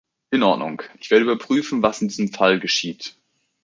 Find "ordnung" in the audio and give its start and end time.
0.41-0.81